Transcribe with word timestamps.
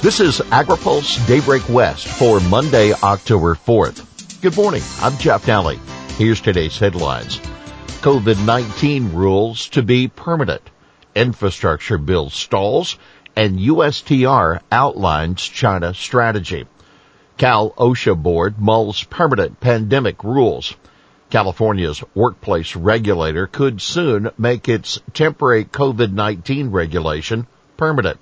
This 0.00 0.20
is 0.20 0.38
AgriPulse 0.38 1.26
Daybreak 1.26 1.68
West 1.68 2.06
for 2.06 2.38
Monday, 2.38 2.92
October 2.92 3.56
4th. 3.56 4.40
Good 4.40 4.56
morning. 4.56 4.82
I'm 5.00 5.18
Jeff 5.18 5.44
Daly. 5.44 5.80
Here's 6.16 6.40
today's 6.40 6.78
headlines. 6.78 7.38
COVID-19 8.00 9.12
rules 9.12 9.68
to 9.70 9.82
be 9.82 10.06
permanent. 10.06 10.62
Infrastructure 11.16 11.98
bill 11.98 12.30
stalls 12.30 12.96
and 13.34 13.58
USTR 13.58 14.60
outlines 14.70 15.42
China 15.42 15.92
strategy. 15.94 16.68
Cal 17.36 17.70
OSHA 17.72 18.22
board 18.22 18.60
mulls 18.60 19.02
permanent 19.02 19.58
pandemic 19.58 20.22
rules. 20.22 20.76
California's 21.28 22.04
workplace 22.14 22.76
regulator 22.76 23.48
could 23.48 23.82
soon 23.82 24.30
make 24.38 24.68
its 24.68 25.00
temporary 25.12 25.64
COVID-19 25.64 26.72
regulation 26.72 27.48
permanent. 27.76 28.20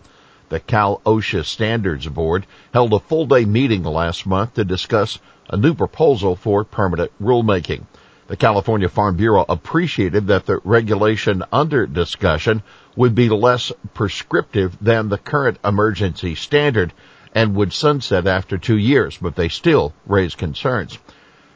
The 0.48 0.60
Cal 0.60 1.00
OSHA 1.04 1.44
Standards 1.44 2.06
Board 2.06 2.46
held 2.72 2.92
a 2.92 3.00
full 3.00 3.26
day 3.26 3.44
meeting 3.44 3.82
last 3.82 4.26
month 4.26 4.54
to 4.54 4.64
discuss 4.64 5.18
a 5.50 5.56
new 5.56 5.74
proposal 5.74 6.36
for 6.36 6.62
permanent 6.62 7.10
rulemaking. 7.20 7.82
The 8.28 8.36
California 8.36 8.88
Farm 8.88 9.16
Bureau 9.16 9.44
appreciated 9.48 10.28
that 10.28 10.46
the 10.46 10.60
regulation 10.62 11.42
under 11.50 11.84
discussion 11.86 12.62
would 12.94 13.16
be 13.16 13.28
less 13.28 13.72
prescriptive 13.92 14.76
than 14.80 15.08
the 15.08 15.18
current 15.18 15.58
emergency 15.64 16.36
standard 16.36 16.92
and 17.34 17.56
would 17.56 17.72
sunset 17.72 18.28
after 18.28 18.56
two 18.56 18.78
years, 18.78 19.16
but 19.16 19.34
they 19.34 19.48
still 19.48 19.94
raise 20.06 20.36
concerns. 20.36 20.96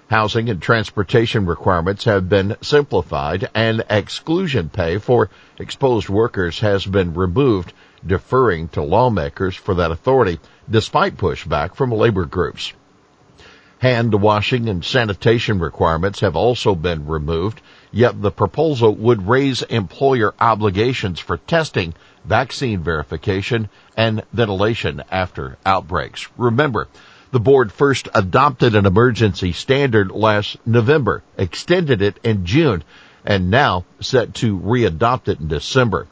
Housing 0.09 0.51
and 0.51 0.61
transportation 0.61 1.47
requirements 1.47 2.03
have 2.07 2.29
been 2.29 2.57
simplified 2.61 3.49
and 3.55 3.85
exclusion 3.89 4.69
pay 4.69 4.99
for 4.99 5.31
exposed 5.59 6.09
workers 6.09 6.59
has 6.59 6.85
been 6.85 7.15
removed 7.15 7.73
deferring 8.07 8.69
to 8.69 8.83
lawmakers 8.83 9.55
for 9.55 9.75
that 9.75 9.91
authority 9.91 10.39
despite 10.69 11.17
pushback 11.17 11.75
from 11.75 11.91
labor 11.91 12.25
groups. 12.25 12.73
Hand 13.81 14.13
washing 14.15 14.69
and 14.69 14.85
sanitation 14.85 15.59
requirements 15.59 16.21
have 16.21 16.37
also 16.37 16.75
been 16.75 17.07
removed, 17.07 17.63
yet 17.91 18.21
the 18.21 18.31
proposal 18.31 18.95
would 18.95 19.27
raise 19.27 19.63
employer 19.63 20.35
obligations 20.39 21.19
for 21.19 21.39
testing, 21.39 21.95
vaccine 22.25 22.83
verification, 22.83 23.71
and 23.97 24.23
ventilation 24.35 25.03
after 25.11 25.57
outbreaks. 25.65 26.29
Remember, 26.37 26.89
the 27.33 27.41
board 27.41 27.73
first 27.73 28.09
adopted 28.13 28.75
an 28.75 28.85
emergency 28.85 29.53
standard 29.53 30.11
last 30.11 30.59
November, 30.67 31.23
extended 31.39 32.03
it 32.03 32.19
in 32.23 32.45
June, 32.45 32.85
and 33.25 33.51
now 33.51 33.85
set 34.01 34.35
to 34.35 34.59
readopt 34.59 35.29
it 35.29 35.41
in 35.41 35.49
December. 35.49 36.07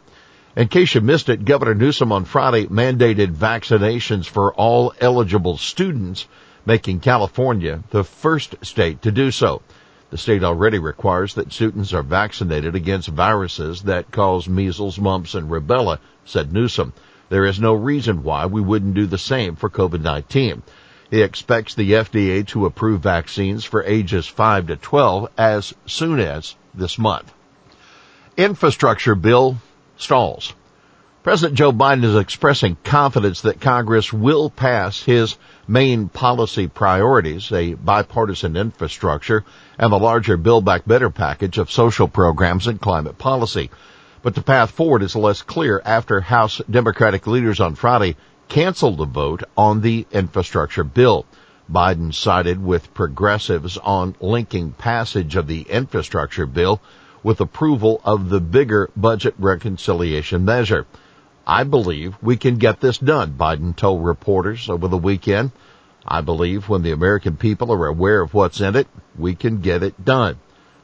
In 0.58 0.66
case 0.66 0.96
you 0.96 1.00
missed 1.00 1.28
it, 1.28 1.44
Governor 1.44 1.76
Newsom 1.76 2.10
on 2.10 2.24
Friday 2.24 2.66
mandated 2.66 3.32
vaccinations 3.32 4.26
for 4.26 4.52
all 4.52 4.92
eligible 5.00 5.56
students, 5.56 6.26
making 6.66 6.98
California 6.98 7.84
the 7.90 8.02
first 8.02 8.56
state 8.62 9.02
to 9.02 9.12
do 9.12 9.30
so. 9.30 9.62
The 10.10 10.18
state 10.18 10.42
already 10.42 10.80
requires 10.80 11.34
that 11.34 11.52
students 11.52 11.92
are 11.92 12.02
vaccinated 12.02 12.74
against 12.74 13.06
viruses 13.06 13.82
that 13.82 14.10
cause 14.10 14.48
measles, 14.48 14.98
mumps, 14.98 15.36
and 15.36 15.48
rubella, 15.48 16.00
said 16.24 16.52
Newsom. 16.52 16.92
There 17.28 17.46
is 17.46 17.60
no 17.60 17.74
reason 17.74 18.24
why 18.24 18.46
we 18.46 18.60
wouldn't 18.60 18.94
do 18.94 19.06
the 19.06 19.16
same 19.16 19.54
for 19.54 19.70
COVID-19. 19.70 20.62
He 21.08 21.22
expects 21.22 21.76
the 21.76 21.92
FDA 21.92 22.44
to 22.48 22.66
approve 22.66 23.02
vaccines 23.02 23.64
for 23.64 23.84
ages 23.84 24.26
5 24.26 24.66
to 24.66 24.74
12 24.76 25.28
as 25.38 25.72
soon 25.86 26.18
as 26.18 26.56
this 26.74 26.98
month. 26.98 27.32
Infrastructure 28.36 29.14
bill 29.14 29.58
stalls. 29.98 30.54
President 31.22 31.58
Joe 31.58 31.72
Biden 31.72 32.04
is 32.04 32.16
expressing 32.16 32.76
confidence 32.84 33.42
that 33.42 33.60
Congress 33.60 34.12
will 34.12 34.48
pass 34.48 35.02
his 35.02 35.36
main 35.66 36.08
policy 36.08 36.68
priorities, 36.68 37.52
a 37.52 37.74
bipartisan 37.74 38.56
infrastructure 38.56 39.44
and 39.78 39.92
the 39.92 39.98
larger 39.98 40.36
Build 40.36 40.64
Back 40.64 40.86
Better 40.86 41.10
package 41.10 41.58
of 41.58 41.70
social 41.70 42.08
programs 42.08 42.66
and 42.66 42.80
climate 42.80 43.18
policy. 43.18 43.70
But 44.22 44.34
the 44.34 44.42
path 44.42 44.70
forward 44.70 45.02
is 45.02 45.14
less 45.14 45.42
clear 45.42 45.82
after 45.84 46.20
House 46.20 46.62
Democratic 46.70 47.26
leaders 47.26 47.60
on 47.60 47.74
Friday 47.74 48.16
canceled 48.48 48.98
the 48.98 49.04
vote 49.04 49.42
on 49.56 49.80
the 49.80 50.06
infrastructure 50.10 50.84
bill. 50.84 51.26
Biden 51.70 52.14
sided 52.14 52.64
with 52.64 52.94
progressives 52.94 53.76
on 53.76 54.16
linking 54.20 54.72
passage 54.72 55.36
of 55.36 55.46
the 55.46 55.62
infrastructure 55.62 56.46
bill 56.46 56.80
with 57.22 57.40
approval 57.40 58.00
of 58.04 58.28
the 58.28 58.40
bigger 58.40 58.90
budget 58.96 59.34
reconciliation 59.38 60.44
measure. 60.44 60.86
I 61.46 61.64
believe 61.64 62.16
we 62.20 62.36
can 62.36 62.58
get 62.58 62.80
this 62.80 62.98
done, 62.98 63.34
Biden 63.38 63.74
told 63.74 64.04
reporters 64.04 64.68
over 64.68 64.88
the 64.88 64.98
weekend. 64.98 65.52
I 66.06 66.20
believe 66.20 66.68
when 66.68 66.82
the 66.82 66.92
American 66.92 67.36
people 67.36 67.72
are 67.72 67.86
aware 67.86 68.20
of 68.20 68.34
what's 68.34 68.60
in 68.60 68.76
it, 68.76 68.86
we 69.16 69.34
can 69.34 69.60
get 69.60 69.82
it 69.82 70.04
done. 70.04 70.36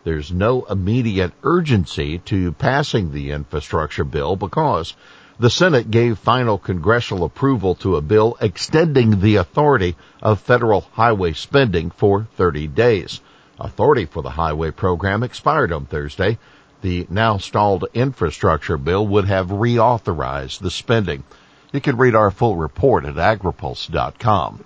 There's 0.04 0.32
no 0.32 0.64
immediate 0.64 1.32
urgency 1.42 2.18
to 2.26 2.52
passing 2.52 3.10
the 3.10 3.30
infrastructure 3.30 4.04
bill 4.04 4.36
because 4.36 4.94
the 5.38 5.50
Senate 5.50 5.90
gave 5.90 6.18
final 6.18 6.58
congressional 6.58 7.24
approval 7.24 7.74
to 7.76 7.96
a 7.96 8.02
bill 8.02 8.36
extending 8.40 9.20
the 9.20 9.36
authority 9.36 9.96
of 10.22 10.40
federal 10.40 10.82
highway 10.92 11.32
spending 11.32 11.90
for 11.90 12.28
30 12.36 12.68
days. 12.68 13.20
Authority 13.58 14.04
for 14.06 14.22
the 14.22 14.30
highway 14.30 14.70
program 14.70 15.22
expired 15.22 15.72
on 15.72 15.86
Thursday. 15.86 16.38
The 16.82 17.06
now 17.08 17.38
stalled 17.38 17.86
infrastructure 17.94 18.76
bill 18.76 19.06
would 19.06 19.26
have 19.26 19.48
reauthorized 19.48 20.58
the 20.58 20.70
spending. 20.70 21.24
You 21.72 21.80
can 21.80 21.96
read 21.96 22.14
our 22.14 22.30
full 22.30 22.56
report 22.56 23.04
at 23.04 23.14
agripulse.com. 23.14 24.64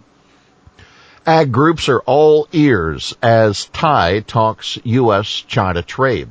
Ag 1.27 1.53
groups 1.53 1.89
are 1.91 2.01
all 2.01 2.49
ears 2.53 3.15
as 3.23 3.67
Tai 3.67 4.21
talks 4.21 4.79
U.S.-China 4.83 5.85
trade. 5.85 6.31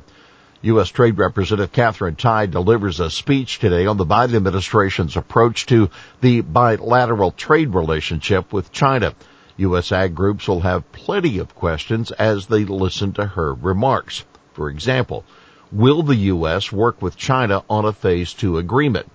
U.S. 0.62 0.88
Trade 0.88 1.16
Representative 1.16 1.70
Katherine 1.70 2.16
Tai 2.16 2.46
delivers 2.46 2.98
a 2.98 3.08
speech 3.08 3.60
today 3.60 3.86
on 3.86 3.96
the 3.96 4.04
Biden 4.04 4.34
administration's 4.34 5.16
approach 5.16 5.66
to 5.66 5.88
the 6.20 6.40
bilateral 6.40 7.30
trade 7.30 7.74
relationship 7.74 8.52
with 8.52 8.72
China. 8.72 9.14
U.S. 9.58 9.90
ag 9.90 10.14
groups 10.14 10.46
will 10.46 10.60
have 10.60 10.92
plenty 10.92 11.38
of 11.38 11.54
questions 11.56 12.12
as 12.12 12.46
they 12.46 12.64
listen 12.64 13.12
to 13.14 13.26
her 13.26 13.52
remarks. 13.52 14.24
For 14.52 14.70
example, 14.70 15.24
will 15.72 16.04
the 16.04 16.14
U.S. 16.14 16.70
work 16.70 17.02
with 17.02 17.16
China 17.16 17.64
on 17.68 17.84
a 17.84 17.92
phase 17.92 18.32
two 18.32 18.56
agreement? 18.56 19.10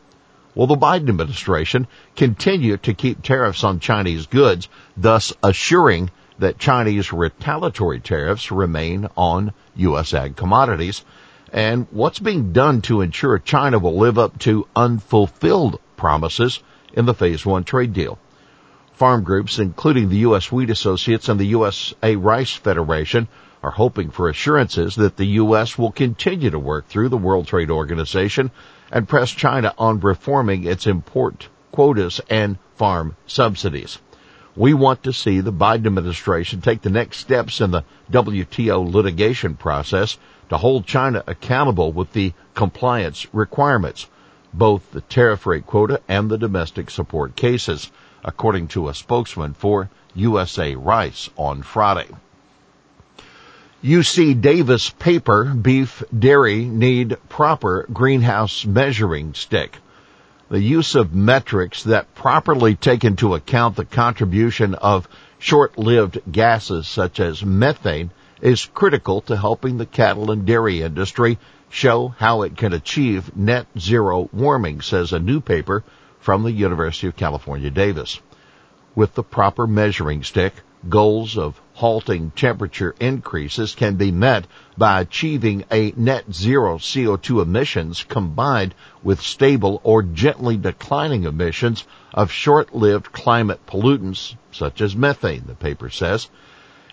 Will 0.54 0.68
the 0.68 0.76
Biden 0.76 1.08
administration 1.08 1.88
continue 2.18 2.76
to 2.78 2.94
keep 2.94 3.22
tariffs 3.22 3.64
on 3.64 3.80
Chinese 3.80 4.28
goods, 4.28 4.68
thus 4.98 5.32
assuring 5.42 6.12
that 6.40 6.60
Chinese 6.60 7.14
retaliatory 7.14 8.02
tariffs 8.02 8.52
remain 8.52 9.08
on 9.16 9.54
U.S. 9.76 10.14
ag 10.14 10.36
commodities? 10.36 11.06
And 11.54 11.88
what's 11.92 12.20
being 12.20 12.52
done 12.52 12.82
to 12.82 13.00
ensure 13.00 13.40
China 13.40 13.80
will 13.80 13.98
live 13.98 14.18
up 14.18 14.40
to 14.40 14.68
unfulfilled 14.76 15.80
promises 15.96 16.60
in 16.94 17.06
the 17.06 17.14
phase 17.14 17.46
one 17.46 17.64
trade 17.64 17.94
deal? 17.94 18.20
Farm 18.94 19.24
groups, 19.24 19.58
including 19.58 20.10
the 20.10 20.18
U.S. 20.18 20.52
Wheat 20.52 20.70
Associates 20.70 21.28
and 21.28 21.40
the 21.40 21.48
USA 21.48 22.16
Rice 22.16 22.54
Federation, 22.54 23.28
are 23.64 23.72
hoping 23.72 24.12
for 24.12 24.30
assurances 24.30 24.96
that 24.96 25.18
the 25.18 25.26
U.S. 25.42 25.80
will 25.80 25.92
continue 25.92 26.52
to 26.52 26.60
work 26.60 26.88
through 26.88 27.10
the 27.10 27.18
World 27.18 27.48
Trade 27.48 27.72
Organization 27.72 28.52
and 28.92 29.10
press 29.10 29.32
China 29.32 29.74
on 29.80 30.00
reforming 30.00 30.66
its 30.66 30.86
import 30.86 31.48
quotas 31.72 32.22
and 32.30 32.60
farm 32.76 33.16
subsidies. 33.26 33.98
We 34.56 34.76
want 34.76 35.02
to 35.04 35.14
see 35.14 35.40
the 35.40 35.52
Biden 35.52 35.88
administration 35.88 36.62
take 36.62 36.84
the 36.84 36.92
next 36.92 37.18
steps 37.18 37.62
in 37.62 37.72
the 37.72 37.86
WTO 38.12 38.94
litigation 38.94 39.56
process 39.56 40.20
to 40.50 40.58
hold 40.58 40.86
China 40.86 41.24
accountable 41.26 41.92
with 41.92 42.14
the 42.14 42.34
compliance 42.54 43.26
requirements, 43.34 44.08
both 44.54 44.92
the 44.92 45.02
tariff 45.02 45.48
rate 45.48 45.66
quota 45.66 46.00
and 46.08 46.30
the 46.30 46.38
domestic 46.38 46.92
support 46.92 47.36
cases 47.36 47.90
according 48.24 48.68
to 48.68 48.90
a 48.90 48.94
spokesman 48.94 49.54
for 49.54 49.90
USA 50.16 50.76
Rice 50.76 51.30
on 51.38 51.62
Friday. 51.62 52.08
UC 53.84 54.40
Davis 54.40 54.90
paper, 54.92 55.44
beef, 55.44 56.04
dairy 56.18 56.64
need 56.64 57.18
proper 57.28 57.86
greenhouse 57.92 58.66
measuring 58.66 59.34
stick. 59.34 59.78
The 60.50 60.62
use 60.62 60.96
of 60.96 61.14
metrics 61.14 61.84
that 61.84 62.16
properly 62.16 62.76
take 62.76 63.04
into 63.04 63.36
account 63.36 63.76
the 63.76 63.84
contribution 63.84 64.76
of 64.76 65.10
short-lived 65.38 66.22
gases 66.32 66.88
such 66.88 67.20
as 67.20 67.44
methane 67.44 68.12
is 68.42 68.70
critical 68.74 69.20
to 69.22 69.36
helping 69.36 69.78
the 69.78 69.86
cattle 69.86 70.32
and 70.32 70.46
dairy 70.46 70.82
industry 70.82 71.38
show 71.70 72.14
how 72.20 72.44
it 72.44 72.56
can 72.56 72.72
achieve 72.72 73.36
net 73.36 73.68
zero 73.78 74.30
warming, 74.32 74.80
says 74.80 75.12
a 75.12 75.20
new 75.20 75.42
paper 75.42 75.84
from 76.24 76.44
the 76.44 76.52
University 76.52 77.08
of 77.08 77.16
California, 77.16 77.70
Davis. 77.70 78.20
With 78.96 79.14
the 79.14 79.24
proper 79.24 79.68
measuring 79.68 80.24
stick, 80.24 80.54
Goals 80.90 81.38
of 81.38 81.62
halting 81.76 82.32
temperature 82.32 82.94
increases 83.00 83.74
can 83.74 83.96
be 83.96 84.12
met 84.12 84.46
by 84.78 85.00
achieving 85.00 85.64
a 85.72 85.94
net 85.96 86.26
zero 86.34 86.78
CO2 86.78 87.42
emissions 87.42 88.04
combined 88.04 88.76
with 89.02 89.22
stable 89.22 89.80
or 89.86 90.04
gently 90.04 90.58
declining 90.58 91.24
emissions 91.24 91.86
of 92.14 92.34
short-lived 92.34 93.14
climate 93.14 93.66
pollutants 93.66 94.36
such 94.52 94.82
as 94.82 94.94
methane, 94.94 95.46
the 95.48 95.56
paper 95.56 95.90
says. 95.90 96.28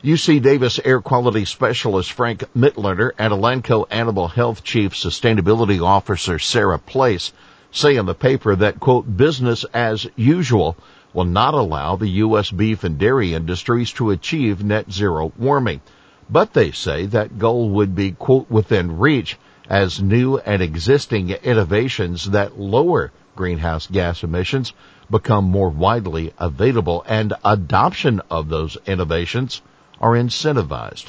UC 0.04 0.40
Davis 0.40 0.78
Air 0.84 1.00
Quality 1.00 1.44
Specialist 1.44 2.12
Frank 2.12 2.44
Mitloehner 2.54 3.10
and 3.18 3.32
Elanco 3.32 3.86
Animal 3.90 4.28
Health 4.28 4.62
Chief 4.62 4.92
Sustainability 4.94 5.84
Officer 5.84 6.38
Sarah 6.38 6.78
Place 6.78 7.32
say 7.72 7.96
in 7.96 8.06
the 8.06 8.14
paper 8.14 8.56
that, 8.56 8.81
quote, 8.81 9.17
business 9.17 9.64
as 9.72 10.06
usual 10.17 10.76
will 11.12 11.25
not 11.25 11.55
allow 11.55 11.96
the 11.96 12.08
U.S. 12.08 12.50
beef 12.50 12.84
and 12.84 12.99
dairy 12.99 13.34
industries 13.34 13.93
to 13.93 14.11
achieve 14.11 14.62
net 14.62 14.90
zero 14.93 15.32
warming. 15.37 15.81
But 16.28 16.52
they 16.52 16.70
say 16.70 17.06
that 17.06 17.38
goal 17.38 17.70
would 17.70 17.94
be, 17.94 18.12
quote, 18.12 18.50
within 18.50 18.99
reach 18.99 19.37
as 19.69 20.02
new 20.02 20.38
and 20.38 20.62
existing 20.62 21.31
innovations 21.31 22.31
that 22.31 22.58
lower 22.58 23.12
greenhouse 23.37 23.87
gas 23.87 24.23
emissions 24.23 24.73
become 25.11 25.44
more 25.44 25.70
widely 25.70 26.32
available 26.38 27.05
and 27.06 27.32
adoption 27.44 28.20
of 28.31 28.49
those 28.49 28.76
innovations 28.87 29.62
are 30.00 30.12
incentivized. 30.12 31.06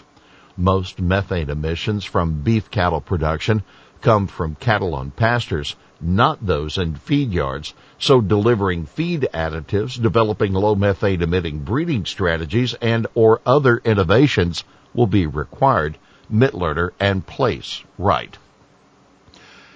Most 0.57 0.99
methane 0.99 1.49
emissions 1.49 2.03
from 2.03 2.41
beef 2.41 2.69
cattle 2.69 3.01
production 3.01 3.63
come 4.01 4.27
from 4.27 4.55
cattle 4.55 4.95
on 4.95 5.11
pastures, 5.11 5.75
not 6.01 6.45
those 6.45 6.77
in 6.77 6.95
feed 6.95 7.31
yards. 7.31 7.73
So 7.99 8.21
delivering 8.21 8.85
feed 8.85 9.27
additives, 9.33 10.01
developing 10.01 10.53
low 10.53 10.75
methane 10.75 11.21
emitting 11.21 11.59
breeding 11.59 12.05
strategies 12.05 12.73
and 12.75 13.07
or 13.13 13.41
other 13.45 13.77
innovations 13.85 14.63
will 14.93 15.07
be 15.07 15.27
required. 15.27 15.97
Mitloehner 16.31 16.91
and 16.99 17.25
Place 17.25 17.83
write. 17.97 18.37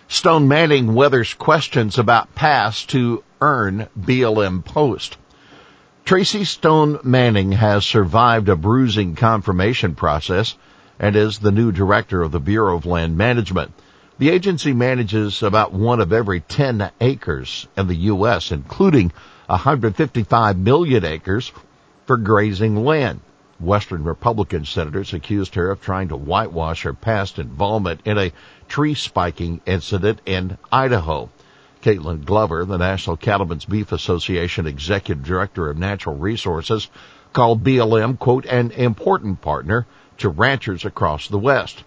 Stone 0.07 0.47
Manning 0.47 0.93
weathers 0.93 1.33
questions 1.33 1.97
about 1.97 2.33
pass 2.35 2.85
to 2.85 3.23
earn 3.41 3.87
BLM 3.99 4.63
post. 4.63 5.17
Tracy 6.05 6.45
Stone 6.45 6.99
Manning 7.03 7.51
has 7.53 7.85
survived 7.85 8.47
a 8.47 8.55
bruising 8.55 9.15
confirmation 9.15 9.95
process 9.95 10.55
and 10.99 11.15
is 11.15 11.39
the 11.39 11.51
new 11.51 11.71
director 11.71 12.21
of 12.21 12.31
the 12.31 12.39
Bureau 12.39 12.77
of 12.77 12.85
Land 12.85 13.17
Management. 13.17 13.73
The 14.17 14.29
agency 14.29 14.71
manages 14.71 15.43
about 15.43 15.73
one 15.73 15.99
of 15.99 16.13
every 16.13 16.39
10 16.39 16.89
acres 17.01 17.67
in 17.75 17.87
the 17.87 17.95
U.S., 18.13 18.49
including 18.49 19.11
155 19.47 20.57
million 20.57 21.03
acres 21.03 21.51
for 22.05 22.15
grazing 22.15 22.85
land. 22.85 23.19
Western 23.59 24.05
Republican 24.05 24.63
senators 24.63 25.13
accused 25.13 25.55
her 25.55 25.69
of 25.69 25.81
trying 25.81 26.07
to 26.09 26.15
whitewash 26.15 26.83
her 26.83 26.93
past 26.93 27.39
involvement 27.39 27.99
in 28.05 28.17
a 28.17 28.31
tree 28.69 28.93
spiking 28.93 29.59
incident 29.65 30.21
in 30.25 30.57
Idaho. 30.71 31.29
Kaitlynn 31.81 32.23
Glover, 32.23 32.63
the 32.63 32.77
National 32.77 33.17
Cattlemen's 33.17 33.65
Beef 33.65 33.91
Association 33.91 34.65
Executive 34.65 35.25
Director 35.25 35.69
of 35.69 35.77
Natural 35.77 36.15
Resources, 36.15 36.87
called 37.33 37.65
BLM, 37.65 38.17
quote, 38.17 38.45
an 38.45 38.71
important 38.71 39.41
partner 39.41 39.85
to 40.19 40.29
ranchers 40.29 40.85
across 40.85 41.27
the 41.27 41.37
West. 41.37 41.83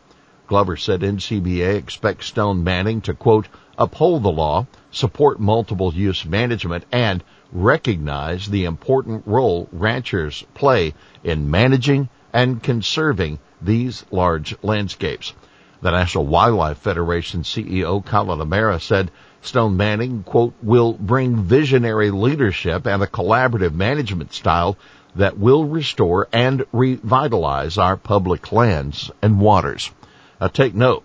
Glover 0.48 0.78
said 0.78 1.02
NCBA 1.02 1.76
expects 1.76 2.28
Stone 2.28 2.64
Manning 2.64 3.02
to, 3.02 3.12
quote, 3.12 3.46
uphold 3.76 4.22
the 4.22 4.30
law, 4.30 4.66
support 4.90 5.38
multiple 5.38 5.92
use 5.92 6.24
management, 6.24 6.86
and 6.90 7.22
recognize 7.52 8.46
the 8.46 8.64
important 8.64 9.24
role 9.26 9.68
ranchers 9.72 10.44
play 10.54 10.94
in 11.22 11.50
managing 11.50 12.08
and 12.32 12.62
conserving 12.62 13.38
these 13.60 14.06
large 14.10 14.56
landscapes. 14.62 15.34
The 15.82 15.90
National 15.90 16.24
Wildlife 16.24 16.78
Federation 16.78 17.42
CEO 17.42 18.02
Collin 18.02 18.40
O'Mara 18.40 18.80
said 18.80 19.10
Stone 19.42 19.76
Manning, 19.76 20.22
quote, 20.22 20.54
will 20.62 20.94
bring 20.94 21.36
visionary 21.36 22.10
leadership 22.10 22.86
and 22.86 23.02
a 23.02 23.06
collaborative 23.06 23.74
management 23.74 24.32
style 24.32 24.78
that 25.14 25.38
will 25.38 25.66
restore 25.66 26.26
and 26.32 26.64
revitalize 26.72 27.76
our 27.76 27.98
public 27.98 28.50
lands 28.50 29.10
and 29.20 29.40
waters. 29.40 29.90
Now 30.40 30.48
take 30.48 30.74
note, 30.74 31.04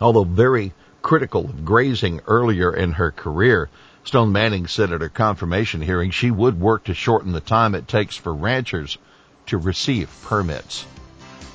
although 0.00 0.24
very 0.24 0.72
critical 1.02 1.46
of 1.46 1.64
grazing 1.64 2.20
earlier 2.26 2.74
in 2.74 2.92
her 2.92 3.10
career, 3.10 3.70
Stone 4.04 4.32
Manning 4.32 4.66
said 4.66 4.92
at 4.92 5.00
her 5.00 5.08
confirmation 5.08 5.80
hearing 5.80 6.10
she 6.10 6.30
would 6.30 6.60
work 6.60 6.84
to 6.84 6.94
shorten 6.94 7.32
the 7.32 7.40
time 7.40 7.74
it 7.74 7.88
takes 7.88 8.16
for 8.16 8.34
ranchers 8.34 8.98
to 9.46 9.58
receive 9.58 10.10
permits. 10.22 10.86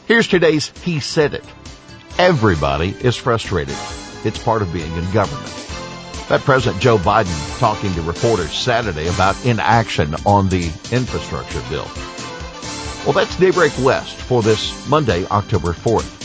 Here's 0.07 0.28
today's 0.28 0.72
He 0.84 1.00
Said 1.00 1.34
It. 1.34 1.46
Everybody 2.18 2.96
is 3.02 3.16
frustrated. 3.16 3.75
It's 4.24 4.42
part 4.42 4.62
of 4.62 4.74
being 4.74 4.92
in 4.96 5.12
government. 5.12 5.51
That 6.30 6.42
President 6.42 6.81
Joe 6.81 6.98
Biden 6.98 7.60
talking 7.60 7.94
to 7.94 8.01
reporters 8.01 8.51
Saturday 8.51 9.08
about 9.08 9.46
inaction 9.46 10.16
on 10.25 10.50
the 10.50 10.66
infrastructure 10.92 11.62
bill. 11.69 11.88
Well, 13.06 13.13
that's 13.13 13.36
Daybreak 13.38 13.74
West 13.80 14.16
for 14.16 14.42
this 14.42 14.88
Monday, 14.88 15.25
October 15.28 15.74
4th. 15.74 16.25